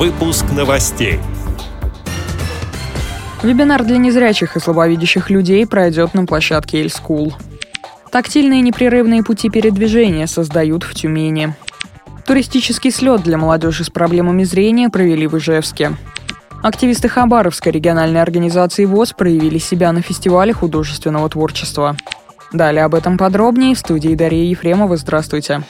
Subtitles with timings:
[0.00, 1.20] Выпуск новостей.
[3.42, 7.34] Вебинар для незрячих и слабовидящих людей пройдет на площадке Эльскул.
[8.10, 11.54] Тактильные непрерывные пути передвижения создают в Тюмени.
[12.24, 15.92] Туристический слет для молодежи с проблемами зрения провели в Ижевске.
[16.62, 21.94] Активисты Хабаровской региональной организации ВОЗ проявили себя на фестивале художественного творчества.
[22.54, 24.96] Далее об этом подробнее в студии Дарья Ефремова.
[24.96, 25.62] Здравствуйте.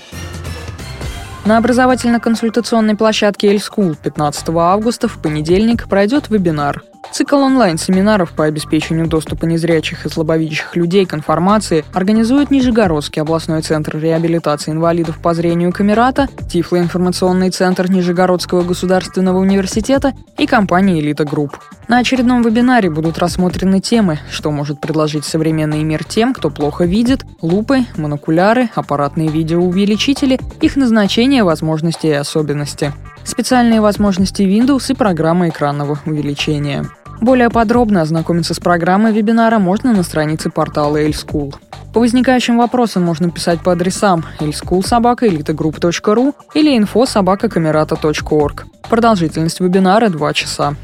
[1.45, 6.83] На образовательно-консультационной площадке «Эльскул» 15 августа в понедельник пройдет вебинар
[7.13, 13.99] Цикл онлайн-семинаров по обеспечению доступа незрячих и слабовидящих людей к информации организует Нижегородский областной центр
[13.99, 21.59] реабилитации инвалидов по зрению Камерата, Тифлоинформационный центр Нижегородского государственного университета и компания «Элита Групп».
[21.89, 27.25] На очередном вебинаре будут рассмотрены темы, что может предложить современный мир тем, кто плохо видит,
[27.43, 32.93] лупы, монокуляры, аппаратные видеоувеличители, их назначение, возможности и особенности,
[33.25, 36.87] специальные возможности Windows и программы экранного увеличения.
[37.21, 41.55] Более подробно ознакомиться с программой вебинара можно на странице портала Эльскул.
[41.93, 48.65] По возникающим вопросам можно писать по адресам elschoolsobaka.elitegroup.ru или info.sobaka.camerata.org.
[48.89, 50.75] Продолжительность вебинара 2 часа.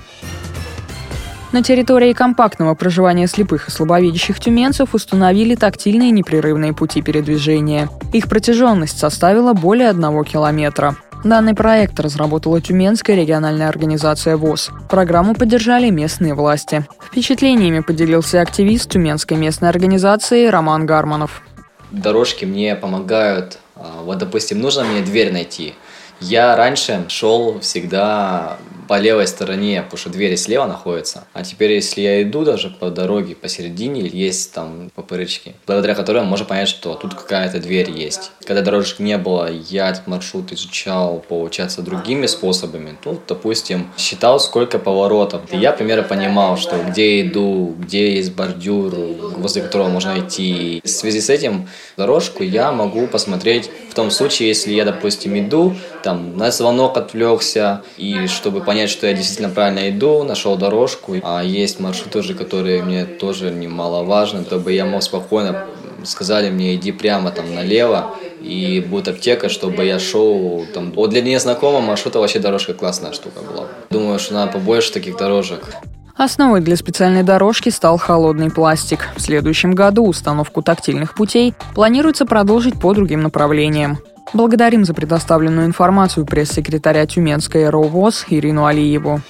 [1.53, 7.89] На территории компактного проживания слепых и слабовидящих тюменцев установили тактильные непрерывные пути передвижения.
[8.13, 10.97] Их протяженность составила более одного километра.
[11.25, 14.71] Данный проект разработала Тюменская региональная организация ВОЗ.
[14.89, 16.87] Программу поддержали местные власти.
[17.03, 21.43] Впечатлениями поделился активист Тюменской местной организации Роман Гарманов.
[21.91, 23.59] Дорожки мне помогают.
[23.75, 25.75] А, вот, допустим, нужно мне дверь найти.
[26.21, 31.25] Я раньше шел всегда по левой стороне, потому что двери слева находятся.
[31.33, 36.47] А теперь, если я иду даже по дороге посередине, есть там попырычки, благодаря которым можно
[36.47, 38.31] понять, что тут какая-то дверь есть.
[38.47, 42.97] Когда дорожек не было, я этот маршрут изучал, получается, другими способами.
[43.03, 45.53] Тут, допустим, считал, сколько поворотов.
[45.53, 48.95] И я примерно понимал, что где иду, где есть бордюр,
[49.37, 50.81] возле которого можно идти.
[50.85, 55.75] В связи с этим дорожку я могу посмотреть в том случае, если я, допустим, иду,
[56.07, 61.17] там, на звонок отвлекся, и чтобы понять, что я действительно правильно иду, нашел дорожку.
[61.25, 65.67] А есть маршруты уже, которые мне тоже немаловажны, чтобы я мог спокойно,
[66.05, 70.93] сказали мне, иди прямо там налево, и будет аптека, чтобы я шел там.
[70.93, 73.67] Вот для незнакомого маршрута вообще дорожка классная штука была.
[73.91, 75.75] Думаю, что надо побольше таких дорожек.
[76.17, 79.09] Основой для специальной дорожки стал холодный пластик.
[79.17, 83.99] В следующем году установку тактильных путей планируется продолжить по другим направлениям.
[84.33, 89.21] Благодарим за предоставленную информацию пресс-секретаря Тюменской РОВОЗ Ирину Алиеву.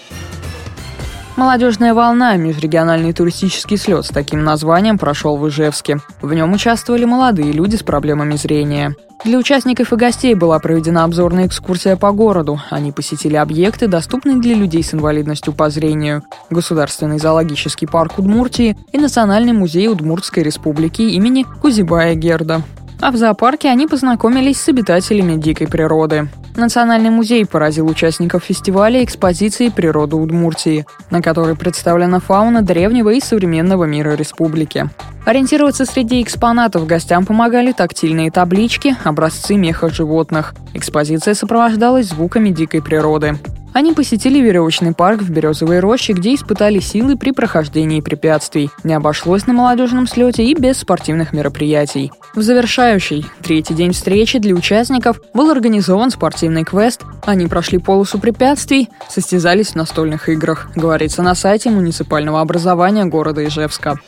[1.37, 5.99] Молодежная волна– межрегиональный туристический слет с таким названием прошел в Ижевске.
[6.23, 8.97] В нем участвовали молодые люди с проблемами зрения.
[9.23, 12.61] Для участников и гостей была проведена обзорная экскурсия по городу.
[12.71, 18.99] Они посетили объекты, доступные для людей с инвалидностью по зрению, Государственный зоологический парк Удмуртии и
[18.99, 22.63] Национальный музей Удмуртской республики имени Кузибая Герда.
[23.01, 26.29] А в зоопарке они познакомились с обитателями дикой природы.
[26.57, 33.85] Национальный музей поразил участников фестиваля экспозиции «Природа Удмуртии», на которой представлена фауна древнего и современного
[33.85, 34.89] мира республики.
[35.27, 40.55] Ориентироваться среди экспонатов гостям помогали тактильные таблички, образцы меха животных.
[40.73, 43.39] Экспозиция сопровождалась звуками дикой природы.
[43.77, 48.71] Они посетили веревочный парк в Березовой роще, где испытали силы при прохождении препятствий.
[48.85, 52.11] Не обошлось на молодежном слете и без спортивных мероприятий.
[52.35, 57.03] В завершающий, третий день встречи для участников был организован спортивный квест.
[57.27, 63.99] Они прошли полосу препятствий, состязались в настольных играх, говорится на сайте муниципального образования города Ижевска.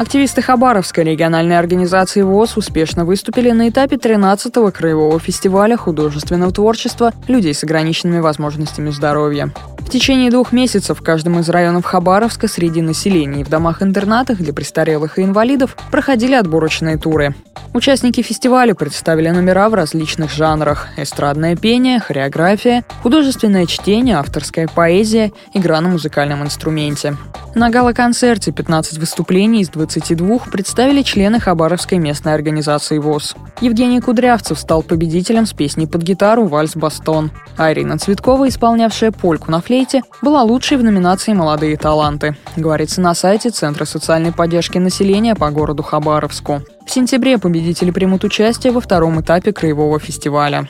[0.00, 7.52] Активисты Хабаровской региональной организации ВОЗ успешно выступили на этапе 13-го краевого фестиваля художественного творчества людей
[7.52, 9.52] с ограниченными возможностями здоровья.
[9.80, 14.52] В течение двух месяцев в каждом из районов Хабаровска среди населения и в домах-интернатах для
[14.52, 17.34] престарелых и инвалидов проходили отборочные туры.
[17.72, 25.80] Участники фестиваля представили номера в различных жанрах– эстрадное пение, хореография, художественное чтение, авторская поэзия, игра
[25.80, 27.16] на музыкальном инструменте.
[27.54, 33.34] На гала-концерте 15 выступлений из 22 представили члены Хабаровской местной организации ВОЗ.
[33.60, 39.60] Евгений Кудрявцев стал победителем с песней под гитару «Вальс-бастон», а Ирина Цветкова, исполнявшая польку на
[39.70, 45.48] флейте, была лучшей в номинации «Молодые таланты», говорится на сайте Центра социальной поддержки населения по
[45.50, 46.62] городу Хабаровску.
[46.84, 50.68] В сентябре победители примут участие во втором этапе краевого фестиваля.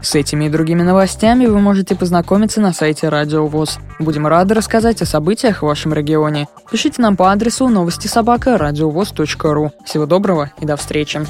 [0.00, 3.80] С этими и другими новостями вы можете познакомиться на сайте Радио ВОЗ.
[3.98, 6.46] Будем рады рассказать о событиях в вашем регионе.
[6.70, 9.72] Пишите нам по адресу новости собака ру.
[9.84, 11.26] Всего доброго и до встречи.